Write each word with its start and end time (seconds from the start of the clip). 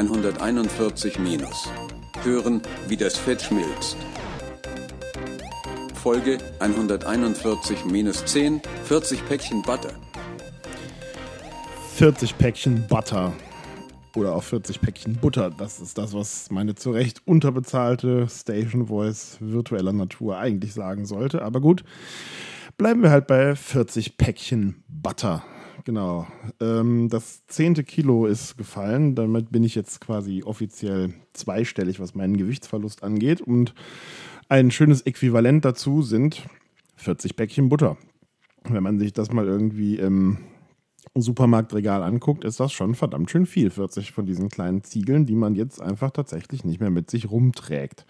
141 0.00 1.18
minus. 1.18 1.68
Hören, 2.22 2.62
wie 2.88 2.96
das 2.96 3.18
Fett 3.18 3.42
schmilzt. 3.42 3.96
Folge 5.94 6.38
141 6.58 7.84
minus 7.84 8.24
10, 8.24 8.62
40 8.84 9.26
Päckchen 9.26 9.60
Butter. 9.60 9.92
40 11.96 12.38
Päckchen 12.38 12.86
Butter. 12.88 13.34
Oder 14.16 14.34
auch 14.34 14.42
40 14.42 14.80
Päckchen 14.80 15.16
Butter. 15.16 15.50
Das 15.50 15.80
ist 15.80 15.98
das, 15.98 16.14
was 16.14 16.50
meine 16.50 16.74
zu 16.74 16.92
Recht 16.92 17.20
unterbezahlte 17.26 18.26
Station 18.30 18.86
Voice 18.86 19.36
virtueller 19.40 19.92
Natur 19.92 20.38
eigentlich 20.38 20.72
sagen 20.72 21.04
sollte. 21.04 21.42
Aber 21.42 21.60
gut, 21.60 21.84
bleiben 22.78 23.02
wir 23.02 23.10
halt 23.10 23.26
bei 23.26 23.54
40 23.54 24.16
Päckchen 24.16 24.82
Butter. 24.88 25.44
Genau. 25.90 26.24
Ähm, 26.60 27.08
das 27.08 27.44
zehnte 27.48 27.82
Kilo 27.82 28.26
ist 28.26 28.56
gefallen. 28.56 29.16
Damit 29.16 29.50
bin 29.50 29.64
ich 29.64 29.74
jetzt 29.74 30.00
quasi 30.00 30.44
offiziell 30.44 31.14
zweistellig, 31.32 31.98
was 31.98 32.14
meinen 32.14 32.36
Gewichtsverlust 32.36 33.02
angeht. 33.02 33.40
Und 33.40 33.74
ein 34.48 34.70
schönes 34.70 35.02
Äquivalent 35.02 35.64
dazu 35.64 36.02
sind 36.02 36.46
40 36.94 37.34
Päckchen 37.34 37.68
Butter. 37.68 37.96
Wenn 38.68 38.84
man 38.84 39.00
sich 39.00 39.12
das 39.12 39.32
mal 39.32 39.48
irgendwie 39.48 39.96
im 39.96 40.38
Supermarktregal 41.16 42.04
anguckt, 42.04 42.44
ist 42.44 42.60
das 42.60 42.70
schon 42.70 42.94
verdammt 42.94 43.28
schön 43.28 43.44
viel. 43.44 43.70
40 43.70 44.12
von 44.12 44.26
diesen 44.26 44.48
kleinen 44.48 44.84
Ziegeln, 44.84 45.26
die 45.26 45.34
man 45.34 45.56
jetzt 45.56 45.82
einfach 45.82 46.12
tatsächlich 46.12 46.64
nicht 46.64 46.78
mehr 46.78 46.90
mit 46.90 47.10
sich 47.10 47.32
rumträgt. 47.32 48.06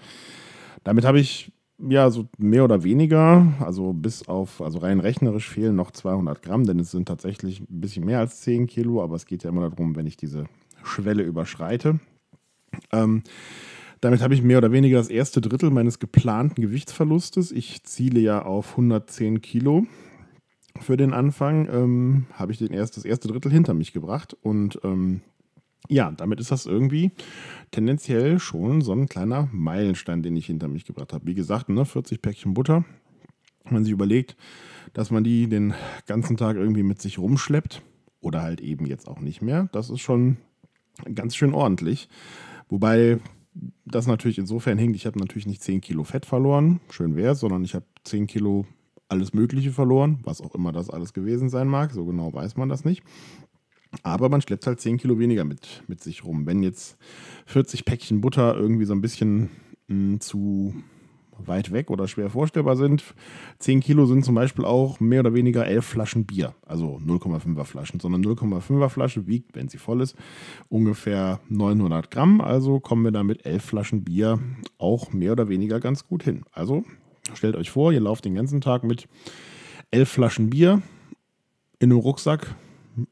Damit 0.85 1.07
habe 1.07 1.19
ich 1.19 1.51
ja 1.89 2.11
so 2.11 2.29
mehr 2.39 2.65
oder 2.65 2.83
weniger, 2.83 3.53
also 3.61 3.93
bis 3.93 4.29
auf, 4.29 4.61
also 4.61 4.79
rein 4.79 5.01
rechnerisch 5.01 5.49
fehlen 5.49 5.77
noch 5.77 5.91
200 5.91 6.43
Gramm, 6.43 6.65
denn 6.65 6.79
es 6.79 6.91
sind 6.91 7.07
tatsächlich 7.07 7.61
ein 7.61 7.81
bisschen 7.81 8.05
mehr 8.05 8.19
als 8.19 8.41
10 8.41 8.67
Kilo, 8.67 9.03
aber 9.03 9.17
es 9.17 9.27
geht 9.27 9.45
ja 9.45 9.51
immer 9.51 9.69
darum, 9.69 9.97
wenn 9.97 10.07
ich 10.07 10.17
diese 10.17 10.45
Schwelle 10.83 11.23
überschreite. 11.23 12.01
Ähm, 12.93 13.23
damit 14.01 14.23
habe 14.23 14.35
ich 14.35 14.43
mehr 14.43 14.59
oder 14.59 14.73
weniger 14.73 14.99
das 14.99 15.09
erste 15.09 15.41
Drittel 15.41 15.71
meines 15.71 15.99
geplanten 15.99 16.63
Gewichtsverlustes. 16.63 17.53
Ich 17.53 17.85
ziele 17.85 18.21
ja 18.21 18.43
auf 18.43 18.73
110 18.73 19.43
Kilo 19.43 19.87
für 20.79 20.97
den 20.97 21.13
Anfang 21.13 21.69
ähm, 21.69 22.27
habe 22.33 22.53
ich 22.53 22.59
den 22.59 22.73
erst, 22.73 22.97
das 22.97 23.05
erste 23.05 23.29
Drittel 23.29 23.53
hinter 23.53 23.75
mich 23.75 23.93
gebracht. 23.93 24.37
Und 24.43 24.81
ähm, 24.85 25.21
ja, 25.89 26.11
damit 26.13 26.41
ist 26.41 26.51
das 26.51 26.67
irgendwie 26.67 27.11
tendenziell 27.71 28.39
schon 28.39 28.81
so 28.81 28.93
ein 28.93 29.09
kleiner 29.09 29.49
Meilenstein, 29.53 30.23
den 30.23 30.37
ich 30.37 30.47
hinter 30.47 30.69
mich 30.69 30.85
gebracht 30.85 31.13
habe. 31.13 31.27
Wie 31.27 31.35
gesagt, 31.35 31.69
ne, 31.69 31.85
40 31.85 32.23
Päckchen 32.23 32.55
Butter. 32.55 32.85
Wenn 33.65 33.75
man 33.75 33.85
sich 33.85 33.93
überlegt, 33.93 34.37
dass 34.93 35.11
man 35.11 35.25
die 35.25 35.49
den 35.49 35.75
ganzen 36.07 36.37
Tag 36.37 36.57
irgendwie 36.57 36.83
mit 36.83 37.01
sich 37.01 37.19
rumschleppt 37.19 37.83
oder 38.21 38.43
halt 38.43 38.61
eben 38.61 38.87
jetzt 38.87 39.09
auch 39.09 39.21
nicht 39.21 39.43
mehr, 39.43 39.69
das 39.73 39.91
ist 39.91 40.01
schon 40.01 40.39
ganz 41.15 41.37
schön 41.37 41.55
ordentlich. 41.55 42.09
Wobei 42.69 43.19
das 43.85 44.07
natürlich 44.07 44.39
insofern 44.39 44.79
hinkt, 44.79 44.97
ich 44.97 45.07
habe 45.07 45.19
natürlich 45.19 45.47
nicht 45.47 45.63
10 45.63 45.81
Kilo 45.81 46.05
Fett 46.05 46.25
verloren, 46.25 46.81
schön 46.91 47.17
wäre 47.17 47.35
sondern 47.35 47.65
ich 47.65 47.75
habe 47.75 47.87
10 48.05 48.27
Kilo 48.27 48.67
alles 49.09 49.35
Mögliche 49.35 49.73
verloren, 49.73 50.21
was 50.23 50.41
auch 50.41 50.55
immer 50.55 50.73
das 50.73 50.89
alles 50.89 51.13
gewesen 51.13 51.49
sein 51.49 51.67
mag. 51.67 51.93
So 51.93 52.05
genau 52.05 52.33
weiß 52.33 52.57
man 52.57 52.69
das 52.69 52.85
nicht. 52.85 53.03
Aber 54.03 54.29
man 54.29 54.41
schleppt 54.41 54.67
halt 54.67 54.81
10 54.81 54.99
Kilo 54.99 55.19
weniger 55.19 55.45
mit, 55.45 55.83
mit 55.89 56.03
sich 56.03 56.25
rum. 56.25 56.47
Wenn 56.47 56.63
jetzt 56.63 56.97
40 57.47 57.85
Päckchen 57.85 58.21
Butter 58.21 58.57
irgendwie 58.57 58.85
so 58.85 58.95
ein 58.95 59.01
bisschen 59.01 59.51
mh, 59.89 60.13
hm, 60.13 60.21
zu 60.21 60.75
weit 61.47 61.73
weg 61.73 61.91
oder 61.91 62.07
schwer 62.07 62.29
vorstellbar 62.29 62.77
sind, 62.77 63.03
10 63.61 63.81
Kilo 63.81 64.05
sind 64.05 64.25
zum 64.25 64.35
Beispiel 64.35 64.65
auch 64.65 65.01
mehr 65.01 65.21
oder 65.21 65.33
weniger 65.33 65.67
11 65.67 65.85
Flaschen 65.85 66.27
Bier. 66.27 66.55
Also 66.67 67.01
0,5er 67.05 67.65
Flaschen, 67.65 67.99
sondern 67.99 68.23
0,5er 68.23 68.89
Flasche 68.91 69.27
wiegt, 69.27 69.57
wenn 69.57 69.69
sie 69.69 69.79
voll 69.79 70.03
ist, 70.03 70.17
ungefähr 70.69 71.41
900 71.49 72.11
Gramm. 72.11 72.41
Also 72.41 72.79
kommen 72.79 73.05
wir 73.05 73.13
da 73.13 73.25
mit 73.25 73.47
11 73.47 73.65
Flaschen 73.65 74.05
Bier 74.05 74.39
auch 74.79 75.13
mehr 75.13 75.33
oder 75.33 75.49
weniger 75.49 75.81
ganz 75.81 76.07
gut 76.07 76.23
hin. 76.23 76.43
Also 76.53 76.85
Stellt 77.35 77.57
euch 77.57 77.71
vor, 77.71 77.93
ihr 77.93 78.01
lauft 78.01 78.25
den 78.25 78.35
ganzen 78.35 78.61
Tag 78.61 78.85
mit 78.85 79.09
elf 79.91 80.09
Flaschen 80.09 80.51
Bier 80.51 80.83
in 81.79 81.91
einem 81.91 82.01
Rucksack 82.01 82.55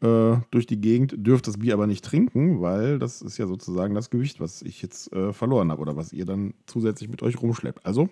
äh, 0.00 0.36
durch 0.50 0.66
die 0.66 0.80
Gegend, 0.80 1.14
dürft 1.16 1.46
das 1.46 1.58
Bier 1.58 1.74
aber 1.74 1.86
nicht 1.86 2.04
trinken, 2.04 2.60
weil 2.60 2.98
das 2.98 3.22
ist 3.22 3.38
ja 3.38 3.46
sozusagen 3.46 3.94
das 3.94 4.10
Gewicht, 4.10 4.40
was 4.40 4.62
ich 4.62 4.82
jetzt 4.82 5.12
äh, 5.12 5.32
verloren 5.32 5.70
habe 5.70 5.82
oder 5.82 5.96
was 5.96 6.12
ihr 6.12 6.24
dann 6.24 6.54
zusätzlich 6.66 7.08
mit 7.08 7.22
euch 7.22 7.40
rumschleppt. 7.40 7.84
Also 7.86 8.08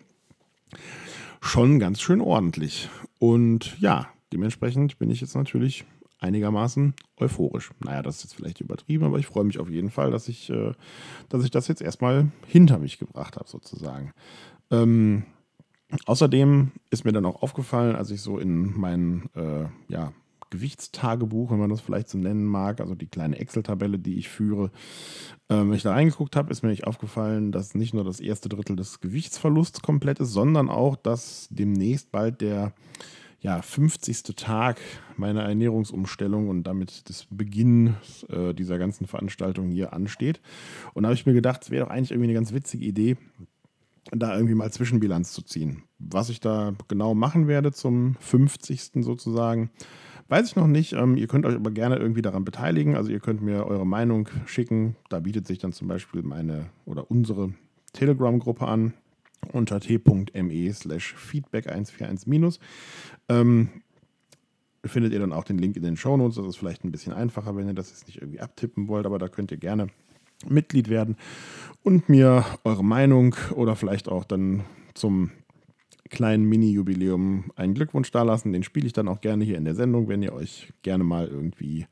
schon 1.41 1.79
ganz 1.79 2.01
schön 2.01 2.21
ordentlich. 2.21 2.89
Und 3.19 3.79
ja, 3.81 4.09
dementsprechend 4.33 4.99
bin 4.99 5.11
ich 5.11 5.21
jetzt 5.21 5.35
natürlich 5.35 5.85
einigermaßen 6.19 6.95
euphorisch. 7.19 7.71
Naja, 7.85 8.03
das 8.03 8.17
ist 8.17 8.25
jetzt 8.25 8.35
vielleicht 8.35 8.61
übertrieben, 8.61 9.05
aber 9.05 9.19
ich 9.19 9.27
freue 9.27 9.45
mich 9.45 9.59
auf 9.59 9.69
jeden 9.69 9.91
Fall, 9.91 10.11
dass 10.11 10.29
ich, 10.29 10.51
äh, 10.51 10.73
dass 11.29 11.45
ich 11.45 11.51
das 11.51 11.69
jetzt 11.69 11.83
erstmal 11.83 12.31
hinter 12.47 12.79
mich 12.79 12.99
gebracht 12.99 13.37
habe, 13.37 13.49
sozusagen. 13.49 14.13
Ähm, 14.71 15.25
Außerdem 16.05 16.73
ist 16.91 17.05
mir 17.05 17.13
dann 17.13 17.27
auch 17.27 17.43
aufgefallen, 17.43 17.95
als 17.95 18.11
ich 18.11 18.21
so 18.21 18.39
in 18.39 18.79
mein 18.79 19.31
äh, 19.35 19.67
Gewichtstagebuch, 20.51 21.51
wenn 21.51 21.59
man 21.59 21.71
das 21.71 21.81
vielleicht 21.81 22.09
so 22.09 22.19
nennen 22.19 22.45
mag, 22.45 22.81
also 22.81 22.95
die 22.95 23.07
kleine 23.07 23.39
Excel-Tabelle, 23.39 23.99
die 23.99 24.19
ich 24.19 24.29
führe, 24.29 24.71
äh, 25.49 25.57
wenn 25.57 25.73
ich 25.73 25.83
da 25.83 25.93
reingeguckt 25.93 26.37
habe, 26.37 26.51
ist 26.51 26.63
mir 26.63 26.71
nicht 26.71 26.87
aufgefallen, 26.87 27.53
dass 27.53 27.75
nicht 27.75 27.95
nur 27.95 28.05
das 28.05 28.21
erste 28.21 28.49
Drittel 28.49 28.77
des 28.77 29.01
Gewichtsverlusts 29.01 29.83
komplett 29.83 30.21
ist, 30.21 30.33
sondern 30.33 30.69
auch, 30.69 30.97
dass 30.97 31.49
demnächst 31.51 32.13
bald 32.13 32.41
der 32.41 32.73
ja, 33.41 33.63
50. 33.63 34.35
Tag 34.35 34.81
meiner 35.17 35.43
Ernährungsumstellung 35.43 36.49
und 36.49 36.65
damit 36.65 37.09
des 37.09 37.27
Beginns 37.31 38.25
äh, 38.25 38.55
dieser 38.55 38.79
ganzen 38.79 39.07
Veranstaltung 39.07 39.71
hier 39.71 39.93
ansteht. 39.93 40.41
Und 40.95 41.03
da 41.03 41.09
habe 41.09 41.15
ich 41.15 41.27
mir 41.27 41.33
gedacht, 41.33 41.63
es 41.63 41.71
wäre 41.71 41.85
doch 41.85 41.93
eigentlich 41.93 42.11
irgendwie 42.11 42.31
eine 42.31 42.35
ganz 42.35 42.53
witzige 42.53 42.85
Idee, 42.85 43.17
da 44.11 44.35
irgendwie 44.35 44.55
mal 44.55 44.73
Zwischenbilanz 44.73 45.33
zu 45.33 45.43
ziehen. 45.43 45.85
Was 45.99 46.29
ich 46.29 46.41
da 46.41 46.75
genau 46.89 47.15
machen 47.15 47.47
werde 47.47 47.73
zum 47.73 48.17
50. 48.21 49.05
sozusagen, 49.05 49.71
weiß 50.29 50.49
ich 50.49 50.57
noch 50.57 50.67
nicht. 50.67 50.93
Ähm, 50.93 51.17
ihr 51.17 51.27
könnt 51.27 51.47
euch 51.47 51.55
aber 51.55 51.71
gerne 51.71 51.97
irgendwie 51.97 52.23
daran 52.23 52.45
beteiligen. 52.45 52.97
Also 52.97 53.11
ihr 53.11 53.21
könnt 53.21 53.43
mir 53.43 53.67
eure 53.67 53.87
Meinung 53.87 54.29
schicken. 54.47 54.97
Da 55.09 55.21
bietet 55.21 55.47
sich 55.47 55.59
dann 55.59 55.73
zum 55.73 55.89
Beispiel 55.89 56.23
meine 56.23 56.67
oder 56.85 57.11
unsere 57.11 57.53
Telegram-Gruppe 57.93 58.67
an 58.67 58.95
unter 59.53 59.81
t.me 59.81 60.73
slash 60.73 61.15
feedback141 61.15 62.59
ähm, 63.29 63.69
findet 64.85 65.13
ihr 65.13 65.19
dann 65.19 65.33
auch 65.33 65.45
den 65.45 65.59
Link 65.59 65.77
in 65.77 65.83
den 65.83 65.97
Shownotes. 65.97 66.37
Das 66.37 66.47
ist 66.47 66.57
vielleicht 66.57 66.85
ein 66.85 66.93
bisschen 66.93 67.13
einfacher, 67.13 67.57
wenn 67.57 67.67
ihr 67.67 67.75
das 67.75 67.91
jetzt 67.91 68.07
nicht 68.07 68.21
irgendwie 68.21 68.41
abtippen 68.41 68.89
wollt, 68.89 69.07
aber 69.07 69.19
da 69.19 69.29
könnt 69.29 69.51
ihr 69.51 69.57
gerne 69.57 69.89
Mitglied 70.49 70.89
werden 70.89 71.17
und 71.83 72.09
mir 72.09 72.45
eure 72.65 72.85
Meinung 72.85 73.35
oder 73.55 73.75
vielleicht 73.75 74.09
auch 74.09 74.25
dann 74.25 74.65
zum 74.95 75.31
kleinen 76.11 76.45
Mini-Jubiläum 76.45 77.53
einen 77.57 77.75
Glückwunsch 77.75 78.11
dalassen. 78.11 78.53
Den 78.53 78.63
spiele 78.63 78.87
ich 78.87 78.93
dann 78.93 79.09
auch 79.09 79.21
gerne 79.21 79.45
hier 79.45 79.57
in 79.57 79.65
der 79.65 79.75
Sendung, 79.75 80.09
wenn 80.09 80.23
ihr 80.23 80.33
euch 80.33 80.73
gerne 80.83 81.05
mal 81.05 81.29
irgendwie 81.29 81.87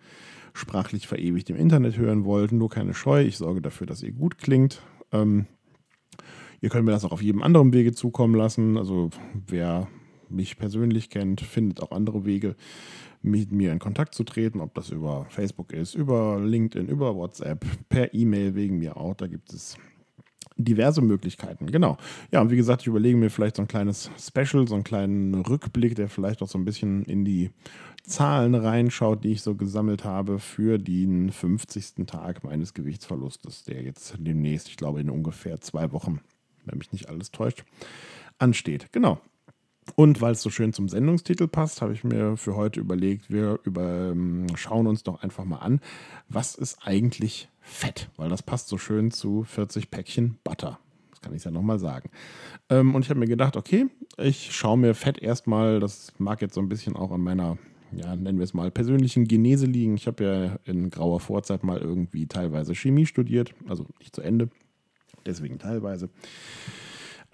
sprachlich 0.53 1.09
verewigt 1.09 1.51
im 1.51 1.57
Internet 1.57 1.97
hören 1.97 2.25
wollt. 2.25 2.53
Nur 2.53 2.71
keine 2.71 2.95
Scheu, 2.95 3.23
ich 3.23 3.37
sorge 3.37 3.61
dafür, 3.61 3.87
dass 3.87 4.03
ihr 4.03 4.13
gut 4.13 4.39
klingt. 4.39 4.83
Ähm, 5.13 5.47
ihr 6.61 6.71
könnt 6.71 6.85
mir 6.85 6.93
das 6.93 7.05
auch 7.05 7.13
auf 7.13 7.23
jedem 7.23 7.43
anderen 7.43 7.73
Wege 7.73 7.93
zukommen 7.93 8.35
lassen. 8.35 8.79
Also 8.79 9.11
wer 9.49 9.89
mich 10.29 10.57
persönlich 10.57 11.11
kennt, 11.11 11.41
findet 11.41 11.83
auch 11.83 11.93
andere 11.93 12.25
Wege, 12.25 12.57
mit 13.23 13.53
mir 13.53 13.73
in 13.73 13.79
Kontakt 13.79 14.15
zu 14.15 14.23
treten, 14.23 14.61
ob 14.61 14.75
das 14.75 14.91
über 14.91 15.27
Facebook 15.31 15.73
ist, 15.73 15.95
über 15.95 16.39
LinkedIn, 16.39 16.89
über 16.89 17.17
WhatsApp, 17.17 17.65
per 17.89 18.13
E-Mail 18.13 18.55
wegen 18.55 18.79
mir 18.79 18.99
auch. 18.99 19.15
Da 19.15 19.27
gibt 19.27 19.53
es 19.53 19.79
diverse 20.57 21.03
Möglichkeiten. 21.03 21.67
Genau. 21.67 21.97
Ja, 22.31 22.41
und 22.41 22.51
wie 22.51 22.57
gesagt, 22.57 22.83
ich 22.83 22.87
überlege 22.87 23.17
mir 23.17 23.31
vielleicht 23.31 23.57
so 23.57 23.63
ein 23.63 23.69
kleines 23.69 24.11
Special, 24.19 24.67
so 24.69 24.75
einen 24.75 24.85
kleinen 24.85 25.35
Rückblick, 25.35 25.97
der 25.97 26.09
vielleicht 26.09 26.43
auch 26.43 26.49
so 26.49 26.59
ein 26.59 26.65
bisschen 26.65 27.05
in 27.05 27.25
die 27.25 27.51
Zahlen 28.05 28.55
reinschaut, 28.55 29.25
die 29.25 29.33
ich 29.33 29.43
so 29.43 29.55
gesammelt 29.55 30.05
habe 30.05 30.39
für 30.39 30.79
den 30.79 31.33
50. 31.33 32.07
Tag 32.07 32.45
meines 32.45 32.75
Gewichtsverlustes, 32.75 33.65
der 33.65 33.83
jetzt 33.83 34.15
demnächst, 34.19 34.69
ich 34.69 34.77
glaube 34.77 35.01
in 35.01 35.11
ungefähr 35.11 35.61
zwei 35.61 35.91
Wochen, 35.93 36.21
wenn 36.67 36.79
mich 36.79 36.93
nicht 36.93 37.09
alles 37.09 37.31
täuscht, 37.31 37.65
ansteht. 38.39 38.89
Genau. 38.93 39.21
Und 39.97 40.21
weil 40.21 40.33
es 40.33 40.43
so 40.43 40.51
schön 40.51 40.73
zum 40.73 40.89
Sendungstitel 40.89 41.47
passt, 41.47 41.83
habe 41.83 41.93
ich 41.93 42.05
mir 42.05 42.37
für 42.37 42.57
heute 42.57 42.81
überlegt, 42.81 43.31
wir 43.31 43.61
über, 43.65 44.11
ähm, 44.11 44.47
schauen 44.57 44.87
uns 44.87 45.03
doch 45.03 45.23
einfach 45.23 45.45
mal 45.45 45.59
an, 45.59 45.81
was 46.29 46.55
ist 46.55 46.79
eigentlich 46.83 47.49
Fett? 47.61 48.09
Weil 48.17 48.29
das 48.29 48.43
passt 48.43 48.69
so 48.69 48.79
schön 48.79 49.11
zu 49.11 49.45
40 49.45 49.91
Päckchen 49.91 50.39
Butter. 50.43 50.79
Das 51.11 51.21
kann 51.21 51.35
ich 51.35 51.45
ja 51.45 51.51
nochmal 51.51 51.79
sagen. 51.79 52.11
Ähm, 52.71 52.95
und 52.95 53.05
ich 53.05 53.11
habe 53.11 53.21
mir 53.21 53.29
gedacht, 53.29 53.57
okay, 53.57 53.87
ich 54.17 54.55
schaue 54.55 54.79
mir 54.79 54.95
Fett 54.95 55.19
erstmal, 55.19 55.81
das 55.81 56.13
mag 56.19 56.43
jetzt 56.43 56.55
so 56.55 56.61
ein 56.61 56.69
bisschen 56.69 56.97
auch 56.97 57.13
an 57.13 57.21
meiner, 57.21 57.59
ja, 57.93 58.17
nennen 58.17 58.39
wir 58.39 58.45
es 58.45 58.55
mal, 58.55 58.71
persönlichen 58.71 59.29
Genese 59.29 59.67
liegen. 59.67 59.95
Ich 59.95 60.07
habe 60.07 60.25
ja 60.25 60.59
in 60.65 60.91
grauer 60.91 61.21
Vorzeit 61.21 61.63
mal 61.63 61.79
irgendwie 61.79 62.27
teilweise 62.27 62.75
Chemie 62.75 63.07
studiert, 63.07 63.55
also 63.69 63.87
nicht 63.99 64.15
zu 64.15 64.23
Ende, 64.23 64.49
deswegen 65.25 65.59
teilweise. 65.59 66.09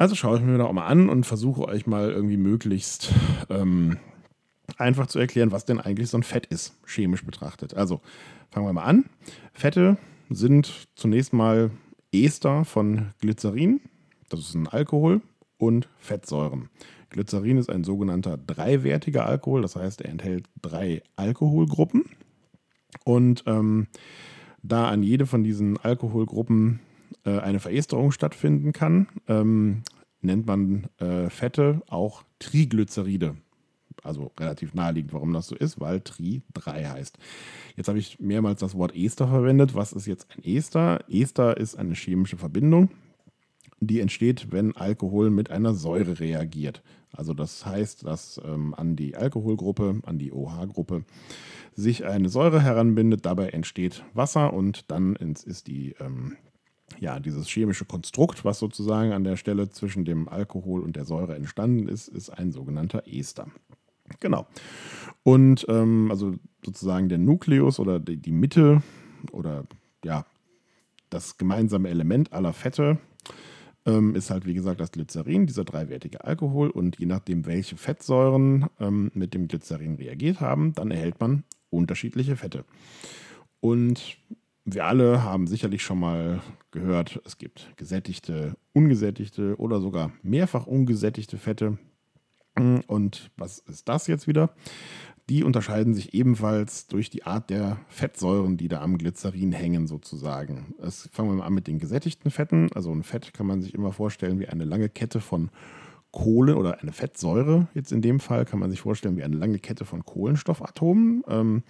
Also 0.00 0.14
schaue 0.14 0.38
ich 0.38 0.42
mir 0.42 0.56
da 0.56 0.64
auch 0.64 0.72
mal 0.72 0.86
an 0.86 1.10
und 1.10 1.26
versuche 1.26 1.68
euch 1.68 1.86
mal 1.86 2.10
irgendwie 2.10 2.38
möglichst 2.38 3.12
ähm, 3.50 3.98
einfach 4.78 5.08
zu 5.08 5.18
erklären, 5.18 5.52
was 5.52 5.66
denn 5.66 5.78
eigentlich 5.78 6.08
so 6.08 6.16
ein 6.16 6.22
Fett 6.22 6.46
ist, 6.46 6.74
chemisch 6.86 7.22
betrachtet. 7.26 7.74
Also 7.74 8.00
fangen 8.50 8.66
wir 8.66 8.72
mal 8.72 8.84
an. 8.84 9.04
Fette 9.52 9.98
sind 10.30 10.88
zunächst 10.94 11.34
mal 11.34 11.70
Ester 12.14 12.64
von 12.64 13.10
Glycerin, 13.20 13.82
das 14.30 14.40
ist 14.40 14.54
ein 14.54 14.68
Alkohol, 14.68 15.20
und 15.58 15.86
Fettsäuren. 15.98 16.70
Glycerin 17.10 17.58
ist 17.58 17.68
ein 17.68 17.84
sogenannter 17.84 18.38
dreiwertiger 18.38 19.26
Alkohol, 19.26 19.60
das 19.60 19.76
heißt, 19.76 20.00
er 20.00 20.08
enthält 20.08 20.46
drei 20.62 21.02
Alkoholgruppen. 21.16 22.06
Und 23.04 23.44
ähm, 23.44 23.86
da 24.62 24.88
an 24.88 25.02
jede 25.02 25.26
von 25.26 25.44
diesen 25.44 25.76
Alkoholgruppen 25.76 26.80
äh, 27.24 27.38
eine 27.38 27.60
Veresterung 27.60 28.12
stattfinden 28.12 28.72
kann, 28.72 29.08
ähm, 29.28 29.82
nennt 30.22 30.46
man 30.46 30.88
äh, 30.98 31.30
Fette 31.30 31.82
auch 31.88 32.24
Triglyceride. 32.38 33.36
Also 34.02 34.32
relativ 34.38 34.72
naheliegend, 34.74 35.12
warum 35.12 35.32
das 35.32 35.48
so 35.48 35.54
ist, 35.54 35.80
weil 35.80 36.00
Tri 36.00 36.42
3 36.54 36.84
heißt. 36.86 37.18
Jetzt 37.76 37.88
habe 37.88 37.98
ich 37.98 38.18
mehrmals 38.18 38.60
das 38.60 38.74
Wort 38.74 38.96
Ester 38.96 39.28
verwendet. 39.28 39.74
Was 39.74 39.92
ist 39.92 40.06
jetzt 40.06 40.28
ein 40.30 40.44
Ester? 40.44 41.04
Ester 41.08 41.56
ist 41.56 41.76
eine 41.76 41.94
chemische 41.94 42.38
Verbindung, 42.38 42.90
die 43.80 44.00
entsteht, 44.00 44.52
wenn 44.52 44.74
Alkohol 44.76 45.30
mit 45.30 45.50
einer 45.50 45.74
Säure 45.74 46.18
reagiert. 46.18 46.82
Also 47.12 47.34
das 47.34 47.66
heißt, 47.66 48.06
dass 48.06 48.40
ähm, 48.44 48.74
an 48.74 48.96
die 48.96 49.16
Alkoholgruppe, 49.16 50.00
an 50.04 50.18
die 50.18 50.32
OH-Gruppe 50.32 51.04
sich 51.74 52.04
eine 52.04 52.28
Säure 52.28 52.62
heranbindet, 52.62 53.26
dabei 53.26 53.48
entsteht 53.48 54.04
Wasser 54.14 54.52
und 54.52 54.90
dann 54.90 55.16
ist 55.16 55.66
die, 55.66 55.94
ähm, 56.00 56.36
ja, 57.00 57.18
dieses 57.18 57.48
chemische 57.48 57.86
Konstrukt, 57.86 58.44
was 58.44 58.58
sozusagen 58.58 59.12
an 59.12 59.24
der 59.24 59.36
Stelle 59.36 59.70
zwischen 59.70 60.04
dem 60.04 60.28
Alkohol 60.28 60.82
und 60.82 60.96
der 60.96 61.06
Säure 61.06 61.34
entstanden 61.34 61.88
ist, 61.88 62.08
ist 62.08 62.28
ein 62.28 62.52
sogenannter 62.52 63.02
Ester. 63.06 63.46
Genau. 64.20 64.46
Und 65.22 65.64
ähm, 65.68 66.08
also 66.10 66.34
sozusagen 66.64 67.08
der 67.08 67.18
Nukleus 67.18 67.80
oder 67.80 67.98
die, 67.98 68.18
die 68.18 68.32
Mitte 68.32 68.82
oder 69.32 69.64
ja, 70.04 70.26
das 71.08 71.38
gemeinsame 71.38 71.88
Element 71.88 72.32
aller 72.34 72.52
Fette 72.52 72.98
ähm, 73.86 74.14
ist 74.14 74.30
halt, 74.30 74.44
wie 74.44 74.54
gesagt, 74.54 74.80
das 74.80 74.92
Glycerin, 74.92 75.46
dieser 75.46 75.64
dreiwertige 75.64 76.24
Alkohol. 76.24 76.68
Und 76.68 76.98
je 76.98 77.06
nachdem, 77.06 77.46
welche 77.46 77.78
Fettsäuren 77.78 78.66
ähm, 78.78 79.10
mit 79.14 79.32
dem 79.32 79.48
Glycerin 79.48 79.94
reagiert 79.94 80.40
haben, 80.40 80.74
dann 80.74 80.90
erhält 80.90 81.18
man 81.18 81.44
unterschiedliche 81.70 82.36
Fette. 82.36 82.64
Und 83.60 84.18
wir 84.64 84.84
alle 84.84 85.22
haben 85.22 85.46
sicherlich 85.46 85.82
schon 85.82 86.00
mal 86.00 86.40
gehört, 86.70 87.20
es 87.24 87.38
gibt 87.38 87.72
gesättigte, 87.76 88.56
ungesättigte 88.72 89.56
oder 89.56 89.80
sogar 89.80 90.12
mehrfach 90.22 90.66
ungesättigte 90.66 91.38
Fette. 91.38 91.78
Und 92.86 93.30
was 93.36 93.58
ist 93.60 93.88
das 93.88 94.06
jetzt 94.06 94.26
wieder? 94.26 94.50
Die 95.28 95.44
unterscheiden 95.44 95.94
sich 95.94 96.12
ebenfalls 96.12 96.88
durch 96.88 97.08
die 97.08 97.22
Art 97.22 97.50
der 97.50 97.78
Fettsäuren, 97.88 98.56
die 98.56 98.66
da 98.68 98.80
am 98.80 98.98
Glycerin 98.98 99.52
hängen, 99.52 99.86
sozusagen. 99.86 100.74
Das 100.78 101.08
fangen 101.12 101.30
wir 101.30 101.36
mal 101.36 101.46
an 101.46 101.54
mit 101.54 101.68
den 101.68 101.78
gesättigten 101.78 102.30
Fetten. 102.30 102.68
Also 102.74 102.92
ein 102.92 103.04
Fett 103.04 103.32
kann 103.32 103.46
man 103.46 103.62
sich 103.62 103.72
immer 103.74 103.92
vorstellen 103.92 104.40
wie 104.40 104.48
eine 104.48 104.64
lange 104.64 104.88
Kette 104.88 105.20
von 105.20 105.50
Kohle 106.10 106.56
oder 106.56 106.80
eine 106.80 106.92
Fettsäure. 106.92 107.68
Jetzt 107.74 107.92
in 107.92 108.02
dem 108.02 108.18
Fall 108.18 108.44
kann 108.44 108.58
man 108.58 108.70
sich 108.70 108.80
vorstellen 108.80 109.16
wie 109.16 109.22
eine 109.22 109.36
lange 109.36 109.60
Kette 109.60 109.84
von 109.84 110.04
Kohlenstoffatomen. 110.04 111.62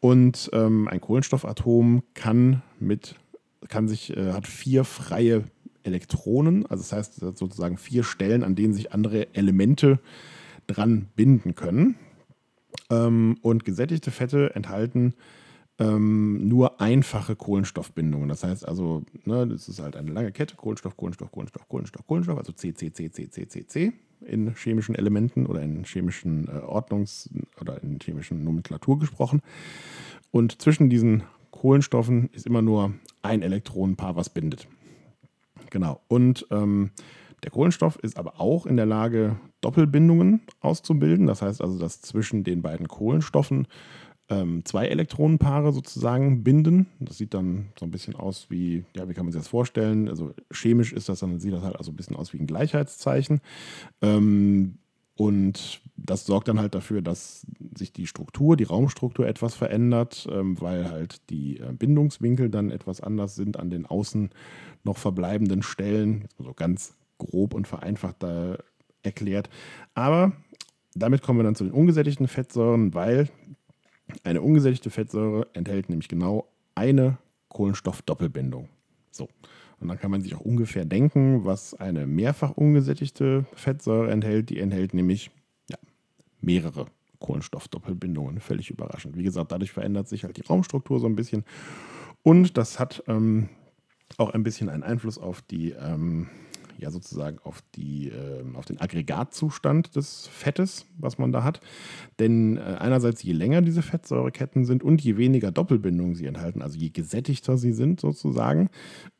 Und 0.00 0.50
ähm, 0.52 0.88
ein 0.88 1.00
Kohlenstoffatom 1.00 2.02
kann 2.14 2.62
mit, 2.78 3.16
kann 3.68 3.88
sich, 3.88 4.16
äh, 4.16 4.32
hat 4.32 4.46
vier 4.46 4.84
freie 4.84 5.44
Elektronen, 5.82 6.66
also 6.66 6.82
das 6.82 6.92
heißt 6.92 7.14
sozusagen 7.14 7.78
vier 7.78 8.04
Stellen, 8.04 8.44
an 8.44 8.54
denen 8.54 8.74
sich 8.74 8.92
andere 8.92 9.34
Elemente 9.34 9.98
dran 10.66 11.08
binden 11.16 11.54
können. 11.54 11.96
Ähm, 12.90 13.38
und 13.42 13.64
gesättigte 13.64 14.10
Fette 14.10 14.54
enthalten 14.54 15.14
ähm, 15.78 16.48
nur 16.48 16.80
einfache 16.80 17.36
Kohlenstoffbindungen. 17.36 18.28
Das 18.28 18.44
heißt 18.44 18.66
also, 18.66 19.04
ne, 19.24 19.46
das 19.46 19.68
ist 19.68 19.80
halt 19.80 19.96
eine 19.96 20.10
lange 20.12 20.32
Kette, 20.32 20.56
Kohlenstoff, 20.56 20.96
Kohlenstoff, 20.96 21.30
Kohlenstoff, 21.30 21.68
Kohlenstoff, 21.68 22.06
Kohlenstoff, 22.06 22.38
also 22.38 22.52
C, 22.52 22.74
C, 22.74 22.92
C, 22.92 23.10
C, 23.10 23.30
C, 23.30 23.48
C, 23.48 23.66
C 23.66 23.92
in 24.20 24.54
chemischen 24.54 24.94
Elementen 24.94 25.46
oder 25.46 25.62
in 25.62 25.84
chemischen 25.84 26.48
äh, 26.48 26.60
Ordnungs- 26.60 27.28
oder 27.60 27.82
in 27.82 27.98
chemischen 28.00 28.44
Nomenklatur 28.44 28.98
gesprochen. 28.98 29.40
Und 30.30 30.60
zwischen 30.60 30.90
diesen 30.90 31.22
Kohlenstoffen 31.50 32.28
ist 32.32 32.46
immer 32.46 32.62
nur 32.62 32.92
ein 33.22 33.42
Elektronenpaar, 33.42 34.16
was 34.16 34.30
bindet. 34.30 34.68
Genau. 35.70 36.00
Und 36.08 36.46
ähm, 36.50 36.90
der 37.42 37.50
Kohlenstoff 37.50 37.96
ist 37.96 38.18
aber 38.18 38.40
auch 38.40 38.66
in 38.66 38.76
der 38.76 38.86
Lage, 38.86 39.36
Doppelbindungen 39.60 40.40
auszubilden. 40.60 41.26
Das 41.26 41.42
heißt 41.42 41.60
also, 41.60 41.78
dass 41.78 42.00
zwischen 42.00 42.44
den 42.44 42.62
beiden 42.62 42.88
Kohlenstoffen 42.88 43.66
ähm, 44.30 44.64
zwei 44.64 44.86
Elektronenpaare 44.86 45.72
sozusagen 45.72 46.44
binden. 46.44 46.86
Das 47.00 47.18
sieht 47.18 47.34
dann 47.34 47.68
so 47.78 47.86
ein 47.86 47.90
bisschen 47.90 48.14
aus 48.14 48.46
wie, 48.50 48.84
ja, 48.94 49.08
wie 49.08 49.14
kann 49.14 49.24
man 49.24 49.32
sich 49.32 49.40
das 49.40 49.48
vorstellen? 49.48 50.08
Also 50.08 50.34
chemisch 50.52 50.92
ist 50.92 51.08
das 51.08 51.20
dann, 51.20 51.40
sieht 51.40 51.52
das 51.52 51.62
halt 51.62 51.76
also 51.76 51.92
ein 51.92 51.96
bisschen 51.96 52.16
aus 52.16 52.32
wie 52.32 52.38
ein 52.38 52.46
Gleichheitszeichen. 52.46 53.40
Ähm, 54.02 54.78
und 55.16 55.80
das 55.96 56.26
sorgt 56.26 56.46
dann 56.46 56.60
halt 56.60 56.76
dafür, 56.76 57.02
dass 57.02 57.44
sich 57.76 57.92
die 57.92 58.06
Struktur, 58.06 58.56
die 58.56 58.64
Raumstruktur 58.64 59.26
etwas 59.26 59.54
verändert, 59.54 60.28
ähm, 60.30 60.60
weil 60.60 60.90
halt 60.90 61.28
die 61.30 61.58
äh, 61.58 61.72
Bindungswinkel 61.72 62.50
dann 62.50 62.70
etwas 62.70 63.00
anders 63.00 63.34
sind 63.34 63.58
an 63.58 63.68
den 63.68 63.84
außen 63.84 64.30
noch 64.84 64.96
verbleibenden 64.96 65.62
Stellen. 65.62 66.22
Jetzt 66.22 66.38
mal 66.38 66.46
so 66.46 66.54
ganz 66.54 66.94
grob 67.18 67.54
und 67.54 67.66
vereinfacht 67.66 68.22
da 68.22 68.58
erklärt. 69.02 69.50
Aber 69.94 70.32
damit 70.94 71.22
kommen 71.22 71.40
wir 71.40 71.44
dann 71.44 71.56
zu 71.56 71.64
den 71.64 71.72
ungesättigten 71.72 72.28
Fettsäuren, 72.28 72.94
weil 72.94 73.28
eine 74.24 74.42
ungesättigte 74.42 74.90
Fettsäure 74.90 75.46
enthält 75.52 75.88
nämlich 75.88 76.08
genau 76.08 76.48
eine 76.74 77.18
Kohlenstoffdoppelbindung. 77.48 78.68
So. 79.10 79.28
Und 79.80 79.88
dann 79.88 79.98
kann 79.98 80.10
man 80.10 80.22
sich 80.22 80.34
auch 80.34 80.40
ungefähr 80.40 80.84
denken, 80.84 81.44
was 81.44 81.74
eine 81.74 82.06
mehrfach 82.06 82.50
ungesättigte 82.52 83.46
Fettsäure 83.54 84.10
enthält. 84.10 84.50
Die 84.50 84.58
enthält 84.58 84.92
nämlich 84.92 85.30
ja, 85.70 85.76
mehrere 86.40 86.86
Kohlenstoffdoppelbindungen. 87.20 88.40
Völlig 88.40 88.70
überraschend. 88.70 89.16
Wie 89.16 89.22
gesagt, 89.22 89.52
dadurch 89.52 89.72
verändert 89.72 90.08
sich 90.08 90.24
halt 90.24 90.36
die 90.36 90.42
Raumstruktur 90.42 90.98
so 90.98 91.06
ein 91.06 91.16
bisschen. 91.16 91.44
Und 92.22 92.56
das 92.56 92.80
hat 92.80 93.04
ähm, 93.06 93.48
auch 94.16 94.30
ein 94.30 94.42
bisschen 94.42 94.68
einen 94.68 94.82
Einfluss 94.82 95.18
auf 95.18 95.42
die 95.42 95.70
ähm, 95.70 96.28
ja 96.78 96.90
sozusagen 96.90 97.38
auf, 97.42 97.62
die, 97.74 98.08
äh, 98.08 98.44
auf 98.54 98.64
den 98.64 98.80
Aggregatzustand 98.80 99.96
des 99.96 100.26
Fettes, 100.28 100.86
was 100.98 101.18
man 101.18 101.32
da 101.32 101.44
hat. 101.44 101.60
Denn 102.18 102.56
äh, 102.56 102.76
einerseits, 102.78 103.22
je 103.22 103.32
länger 103.32 103.62
diese 103.62 103.82
Fettsäureketten 103.82 104.64
sind 104.64 104.82
und 104.82 105.02
je 105.02 105.16
weniger 105.16 105.50
Doppelbindungen 105.50 106.14
sie 106.14 106.26
enthalten, 106.26 106.62
also 106.62 106.78
je 106.78 106.90
gesättigter 106.90 107.58
sie 107.58 107.72
sind 107.72 108.00
sozusagen, 108.00 108.70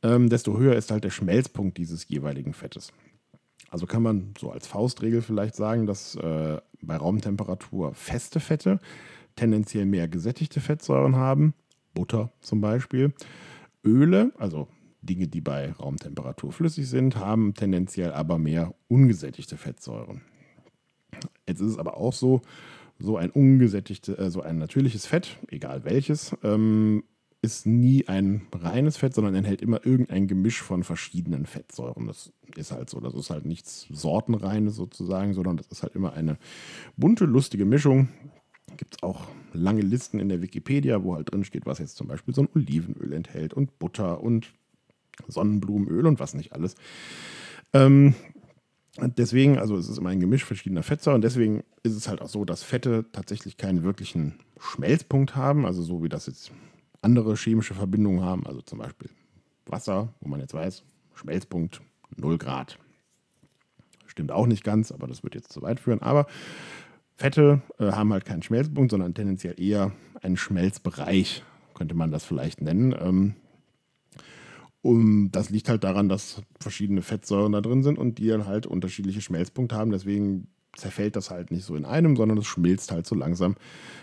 ähm, 0.02 0.28
desto 0.28 0.58
höher 0.58 0.76
ist 0.76 0.90
halt 0.90 1.04
der 1.04 1.10
Schmelzpunkt 1.10 1.78
dieses 1.78 2.08
jeweiligen 2.08 2.54
Fettes. 2.54 2.92
Also 3.70 3.86
kann 3.86 4.02
man 4.02 4.34
so 4.38 4.50
als 4.50 4.66
Faustregel 4.66 5.20
vielleicht 5.20 5.54
sagen, 5.54 5.86
dass 5.86 6.14
äh, 6.16 6.58
bei 6.80 6.96
Raumtemperatur 6.96 7.94
feste 7.94 8.40
Fette 8.40 8.80
tendenziell 9.36 9.86
mehr 9.86 10.08
gesättigte 10.08 10.60
Fettsäuren 10.60 11.16
haben, 11.16 11.54
Butter 11.94 12.32
zum 12.40 12.60
Beispiel. 12.60 13.12
Öle, 13.84 14.32
also 14.38 14.68
Dinge, 15.02 15.28
die 15.28 15.40
bei 15.40 15.72
Raumtemperatur 15.72 16.52
flüssig 16.52 16.88
sind, 16.88 17.16
haben 17.16 17.54
tendenziell 17.54 18.12
aber 18.12 18.38
mehr 18.38 18.74
ungesättigte 18.88 19.56
Fettsäuren. 19.56 20.22
Jetzt 21.46 21.60
ist 21.60 21.72
es 21.72 21.78
aber 21.78 21.96
auch 21.96 22.12
so, 22.12 22.42
so 22.98 23.16
ein 23.16 23.30
ungesättigtes, 23.30 24.18
äh, 24.18 24.30
so 24.30 24.42
ein 24.42 24.58
natürliches 24.58 25.06
Fett, 25.06 25.38
egal 25.50 25.84
welches, 25.84 26.36
ähm, 26.42 27.04
ist 27.40 27.66
nie 27.66 28.08
ein 28.08 28.42
reines 28.52 28.96
Fett, 28.96 29.14
sondern 29.14 29.34
enthält 29.36 29.62
immer 29.62 29.84
irgendein 29.86 30.26
Gemisch 30.26 30.60
von 30.60 30.82
verschiedenen 30.82 31.46
Fettsäuren. 31.46 32.06
Das 32.06 32.32
ist 32.56 32.72
halt 32.72 32.90
so. 32.90 32.98
Das 32.98 33.14
ist 33.14 33.30
halt 33.30 33.46
nichts 33.46 33.86
Sortenreines 33.90 34.74
sozusagen, 34.74 35.34
sondern 35.34 35.56
das 35.56 35.68
ist 35.68 35.84
halt 35.84 35.94
immer 35.94 36.14
eine 36.14 36.36
bunte, 36.96 37.26
lustige 37.26 37.64
Mischung. 37.64 38.08
Gibt 38.76 38.96
es 38.96 39.02
auch 39.02 39.28
lange 39.52 39.82
Listen 39.82 40.18
in 40.18 40.28
der 40.28 40.42
Wikipedia, 40.42 41.04
wo 41.04 41.14
halt 41.14 41.32
drin 41.32 41.44
steht, 41.44 41.64
was 41.64 41.78
jetzt 41.78 41.96
zum 41.96 42.08
Beispiel 42.08 42.34
so 42.34 42.42
ein 42.42 42.48
Olivenöl 42.54 43.12
enthält 43.12 43.54
und 43.54 43.78
Butter 43.78 44.20
und 44.20 44.52
Sonnenblumenöl 45.26 46.06
und 46.06 46.20
was 46.20 46.34
nicht 46.34 46.52
alles. 46.52 46.76
Ähm, 47.72 48.14
deswegen, 48.98 49.58
also 49.58 49.76
es 49.76 49.88
ist 49.88 49.98
immer 49.98 50.10
ein 50.10 50.20
Gemisch 50.20 50.44
verschiedener 50.44 50.82
Fettsäuren. 50.82 51.22
Deswegen 51.22 51.64
ist 51.82 51.94
es 51.94 52.08
halt 52.08 52.20
auch 52.20 52.28
so, 52.28 52.44
dass 52.44 52.62
Fette 52.62 53.06
tatsächlich 53.12 53.56
keinen 53.56 53.82
wirklichen 53.82 54.40
Schmelzpunkt 54.58 55.36
haben, 55.36 55.66
also 55.66 55.82
so 55.82 56.02
wie 56.02 56.08
das 56.08 56.26
jetzt 56.26 56.52
andere 57.00 57.36
chemische 57.36 57.74
Verbindungen 57.74 58.22
haben, 58.22 58.46
also 58.46 58.60
zum 58.60 58.78
Beispiel 58.78 59.10
Wasser, 59.66 60.14
wo 60.20 60.28
man 60.28 60.40
jetzt 60.40 60.54
weiß, 60.54 60.82
Schmelzpunkt 61.14 61.80
0 62.16 62.38
Grad. 62.38 62.78
Stimmt 64.06 64.32
auch 64.32 64.46
nicht 64.46 64.64
ganz, 64.64 64.90
aber 64.90 65.06
das 65.06 65.22
wird 65.22 65.34
jetzt 65.34 65.52
zu 65.52 65.62
weit 65.62 65.78
führen. 65.78 66.00
Aber 66.00 66.26
Fette 67.16 67.62
äh, 67.78 67.92
haben 67.92 68.12
halt 68.12 68.24
keinen 68.24 68.42
Schmelzpunkt, 68.42 68.90
sondern 68.90 69.14
tendenziell 69.14 69.60
eher 69.60 69.92
einen 70.22 70.36
Schmelzbereich, 70.36 71.44
könnte 71.74 71.94
man 71.94 72.10
das 72.10 72.24
vielleicht 72.24 72.62
nennen. 72.62 72.94
Ähm, 72.98 73.34
um, 74.88 75.30
das 75.30 75.50
liegt 75.50 75.68
halt 75.68 75.84
daran, 75.84 76.08
dass 76.08 76.40
verschiedene 76.60 77.02
Fettsäuren 77.02 77.52
da 77.52 77.60
drin 77.60 77.82
sind 77.82 77.98
und 77.98 78.16
die 78.16 78.28
dann 78.28 78.46
halt 78.46 78.66
unterschiedliche 78.66 79.20
Schmelzpunkte 79.20 79.76
haben. 79.76 79.90
Deswegen 79.90 80.48
zerfällt 80.74 81.14
das 81.14 81.30
halt 81.30 81.50
nicht 81.50 81.64
so 81.64 81.76
in 81.76 81.84
einem, 81.84 82.16
sondern 82.16 82.38
es 82.38 82.46
schmilzt 82.46 82.90
halt 82.90 83.06
so 83.06 83.14
langsam 83.14 83.56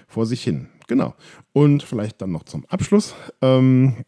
vor 0.08 0.28
sich 0.28 0.44
hin. 0.44 0.68
Genau. 0.88 1.16
Und 1.54 1.82
vielleicht 1.82 2.22
dann 2.22 2.32
noch 2.32 2.44
zum 2.44 2.66
Abschluss. 2.68 3.16
Ähm, 3.42 4.06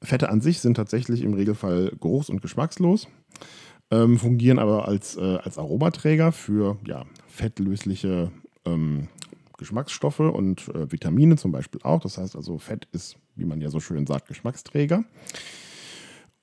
Fette 0.00 0.28
an 0.28 0.40
sich 0.40 0.60
sind 0.60 0.74
tatsächlich 0.74 1.22
im 1.22 1.34
Regelfall 1.34 1.92
geruchs- 2.00 2.30
und 2.30 2.40
geschmackslos, 2.40 3.08
ähm, 3.90 4.16
fungieren 4.16 4.60
aber 4.60 4.86
als, 4.86 5.16
äh, 5.16 5.38
als 5.42 5.58
Aromaträger 5.58 6.30
für 6.30 6.78
ja, 6.86 7.04
fettlösliche 7.26 8.30
ähm, 8.64 9.08
Geschmacksstoffe 9.58 10.20
und 10.20 10.68
äh, 10.68 10.90
Vitamine 10.92 11.34
zum 11.34 11.50
Beispiel 11.50 11.80
auch. 11.82 12.00
Das 12.00 12.16
heißt 12.16 12.36
also, 12.36 12.58
Fett 12.58 12.86
ist, 12.92 13.16
wie 13.34 13.44
man 13.44 13.60
ja 13.60 13.70
so 13.70 13.80
schön 13.80 14.06
sagt, 14.06 14.28
Geschmacksträger. 14.28 15.04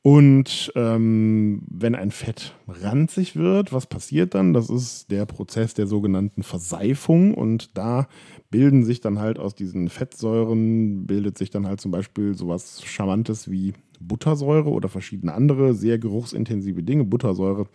Und 0.02 0.72
ähm, 0.76 1.62
wenn 1.70 1.94
ein 1.94 2.12
Fett 2.12 2.56
ranzig 2.68 3.36
wird, 3.36 3.74
was 3.74 3.86
passiert 3.86 4.34
dann? 4.34 4.54
Das 4.54 4.70
ist 4.70 5.12
der 5.12 5.26
Prozess 5.26 5.74
der 5.74 5.88
sogenannten 5.88 6.42
Verseifung 6.44 7.34
und 7.34 7.78
da 7.78 8.08
bilden 8.50 8.86
sich 8.86 9.02
dann 9.02 9.20
halt 9.20 9.40
aus 9.40 9.56
diesen 9.56 9.90
Fettsäuren, 9.90 11.06
bildet 11.06 11.38
sich 11.38 11.50
dann 11.50 11.68
halt 11.68 11.82
zum 11.82 11.92
Beispiel 11.92 12.34
sowas 12.34 12.82
Charmantes 12.86 13.52
wie 13.52 13.74
Buttersäure 14.00 14.70
oder 14.70 14.88
verschiedene 14.88 15.34
andere 15.34 15.74
sehr 15.74 16.00
geruchsintensive 16.00 16.82
Dinge. 16.82 17.04
Buttersäure 17.04 17.68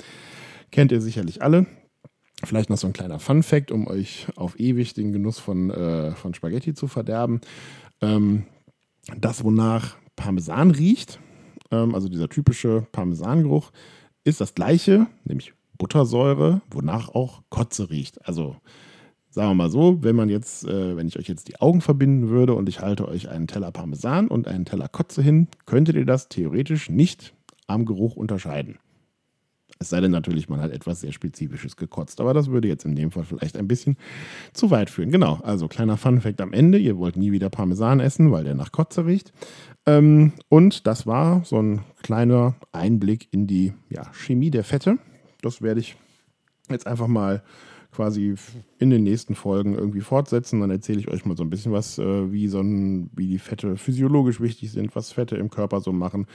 kennt 0.71 0.93
ihr 0.93 1.03
sicherlich 1.03 1.43
alle. 1.43 1.67
Vielleicht 2.43 2.71
noch 2.71 2.79
so 2.79 2.87
ein 2.87 2.95
kleiner 2.95 3.19
Fun-Fact, 3.19 3.71
um 3.71 3.87
euch 3.87 4.27
auf 4.37 4.59
ewig 4.59 4.95
den 4.95 5.13
Genuss 5.13 5.39
von, 5.39 5.71
äh, 5.71 6.13
von 6.13 6.33
Spaghetti 6.33 6.73
zu 6.75 6.89
verderben. 6.89 7.43
Ähm, 8.01 8.45
das, 9.19 9.45
wonach 9.45 9.97
Parmesan 10.17 10.71
riecht, 10.71 11.21
ähm, 11.71 11.95
also 11.95 12.09
dieser 12.09 12.29
typische 12.29 12.87
Parmesangeruch, 12.93 13.71
ist 14.25 14.41
das 14.41 14.55
gleiche, 14.55 15.07
nämlich 15.25 15.53
Buttersäure, 15.77 16.63
wonach 16.71 17.09
auch 17.09 17.43
Kotze 17.51 17.91
riecht. 17.91 18.27
Also 18.27 18.57
sagen 19.31 19.51
wir 19.51 19.55
mal 19.55 19.71
so, 19.71 20.03
wenn 20.03 20.17
man 20.17 20.29
jetzt, 20.29 20.65
äh, 20.65 20.97
wenn 20.97 21.09
ich 21.09 21.19
euch 21.19 21.29
jetzt 21.29 21.49
die 21.49 21.61
Augen 21.61 21.81
verbinden 21.81 22.29
würde 22.29 22.55
und 22.55 22.69
ich 22.69 22.81
halte 22.81 23.09
euch 23.09 23.29
einen 23.29 23.49
Teller 23.49 23.73
Parmesan 23.73 24.29
und 24.29 24.47
einen 24.47 24.65
Teller 24.65 24.89
Kotze 24.89 25.23
hin, 25.23 25.49
könntet 25.67 25.97
ihr 25.97 26.07
das 26.07 26.29
theoretisch 26.29 26.89
nicht 26.89 27.35
am 27.67 27.85
Geruch 27.85 28.17
unterscheiden. 28.17 28.79
Es 29.81 29.91
sei 29.91 30.01
denn 30.01 30.13
natürlich, 30.13 30.49
man 30.49 30.61
hat 30.61 30.71
etwas 30.71 31.01
sehr 31.01 31.13
Spezifisches 31.13 31.77
gekotzt. 31.77 32.21
Aber 32.21 32.33
das 32.33 32.49
würde 32.51 32.69
jetzt 32.69 32.85
in 32.85 32.95
dem 32.95 33.11
Fall 33.11 33.25
vielleicht 33.25 33.57
ein 33.57 33.67
bisschen 33.67 33.97
zu 34.53 34.71
weit 34.71 34.89
führen. 34.89 35.11
Genau, 35.11 35.41
also 35.43 35.67
kleiner 35.69 35.97
Fun-Fact 35.97 36.41
am 36.41 36.53
Ende. 36.53 36.79
Ihr 36.79 36.97
wollt 36.97 37.17
nie 37.17 37.33
wieder 37.33 37.51
Parmesan 37.51 38.01
essen, 38.01 38.31
weil 38.31 38.45
der 38.45 38.55
nach 38.55 38.73
Kotze 38.73 39.05
riecht. 39.05 39.33
Ähm, 39.87 40.33
und 40.49 40.87
das 40.87 41.07
war 41.07 41.45
so 41.45 41.61
ein 41.61 41.81
kleiner 42.03 42.55
Einblick 42.73 43.29
in 43.33 43.47
die 43.47 43.73
ja, 43.91 44.11
Chemie 44.13 44.51
der 44.51 44.65
Fette. 44.65 44.99
Das 45.43 45.63
werde 45.63 45.81
ich 45.81 45.97
jetzt 46.71 46.87
einfach 46.87 47.09
mal 47.09 47.43
quasi 47.95 48.35
in 48.79 48.91
den 48.91 49.05
nächsten 49.05 49.35
Folgen 49.35 49.75
irgendwie 49.75 50.01
fortsetzen. 50.01 50.61
Dann 50.61 50.71
erzähle 50.71 51.01
ich 51.01 51.09
euch 51.09 51.25
mal 51.25 51.37
so 51.37 51.45
ein 51.45 51.51
bisschen 51.51 51.73
was, 51.73 51.99
äh, 51.99 52.33
wie, 52.33 52.49
so 52.49 52.61
ein, 52.61 53.11
wie 53.15 53.29
die 53.29 53.39
Fette 53.39 53.77
physiologisch 53.77 54.41
wichtig 54.41 54.73
sind, 54.73 54.97
was 54.97 55.13
Fette 55.13 55.37
im 55.37 55.51
Körper 55.51 55.81
so 55.81 55.93
machen. 55.93 56.27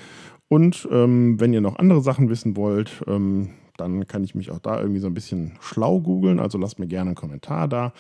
Und 0.48 0.88
ähm, 0.92 1.40
wenn 1.40 1.54
ihr 1.54 1.62
noch 1.62 1.78
andere 1.78 2.02
Sachen 2.02 2.30
wissen 2.30 2.56
wollt, 2.56 3.04
ähm, 3.08 3.50
dann 3.80 4.08
kann 4.08 4.24
ich 4.24 4.36
mich 4.36 4.52
auch 4.52 4.60
da 4.60 4.80
irgendwie 4.80 5.00
so 5.00 5.08
ein 5.08 5.14
bisschen 5.14 5.58
schlau 5.62 6.00
googeln. 6.00 6.40
Also 6.40 6.58
lasst 6.58 6.80
mir 6.80 6.88
gerne 6.88 7.10
einen 7.10 7.16
Kommentar 7.16 7.68
da. 7.68 7.94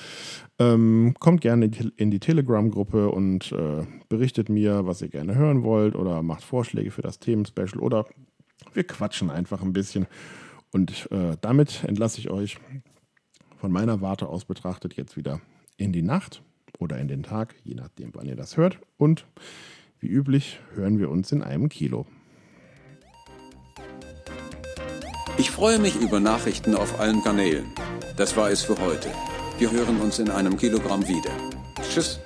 Ähm, 0.57 1.15
kommt 1.19 1.41
gerne 1.41 1.69
in 1.95 2.11
die 2.11 2.19
Telegram-Gruppe 2.19 3.09
und 3.09 3.51
äh, 3.51 3.85
berichtet 4.09 4.49
mir, 4.49 4.85
was 4.85 5.01
ihr 5.01 5.09
gerne 5.09 5.35
hören 5.35 5.63
wollt 5.63 5.95
oder 5.95 6.21
macht 6.21 6.43
Vorschläge 6.43 6.91
für 6.91 7.01
das 7.01 7.19
Themenspecial 7.19 7.81
oder 7.81 8.05
wir 8.73 8.83
quatschen 8.83 9.29
einfach 9.29 9.61
ein 9.61 9.73
bisschen. 9.73 10.07
Und 10.71 11.11
äh, 11.11 11.37
damit 11.41 11.83
entlasse 11.85 12.19
ich 12.19 12.29
euch 12.29 12.57
von 13.57 13.71
meiner 13.71 14.01
Warte 14.01 14.27
aus 14.27 14.45
betrachtet 14.45 14.95
jetzt 14.95 15.17
wieder 15.17 15.41
in 15.77 15.91
die 15.91 16.01
Nacht 16.01 16.43
oder 16.77 16.97
in 16.97 17.07
den 17.07 17.23
Tag, 17.23 17.55
je 17.63 17.75
nachdem, 17.75 18.11
wann 18.13 18.27
ihr 18.27 18.35
das 18.35 18.57
hört. 18.57 18.79
Und 18.97 19.25
wie 19.99 20.07
üblich 20.07 20.59
hören 20.75 20.99
wir 20.99 21.09
uns 21.09 21.31
in 21.31 21.41
einem 21.43 21.69
Kilo. 21.69 22.05
Ich 25.39 25.51
freue 25.51 25.79
mich 25.79 25.95
über 25.95 26.19
Nachrichten 26.19 26.75
auf 26.75 26.99
allen 26.99 27.23
Kanälen. 27.23 27.71
Das 28.17 28.35
war 28.35 28.51
es 28.51 28.61
für 28.61 28.77
heute. 28.77 29.09
Wir 29.57 29.71
hören 29.71 30.01
uns 30.01 30.19
in 30.19 30.29
einem 30.29 30.57
Kilogramm 30.57 31.07
wieder. 31.07 31.31
Tschüss. 31.81 32.19